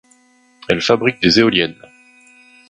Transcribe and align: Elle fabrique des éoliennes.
Elle 0.67 0.81
fabrique 0.81 1.21
des 1.21 1.39
éoliennes. 1.39 1.79